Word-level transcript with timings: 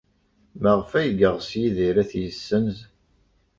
Maɣef 0.61 0.91
ay 0.99 1.09
yeɣs 1.19 1.49
Yidir 1.59 1.95
ad 2.01 2.07
t-yessenz? 2.11 2.77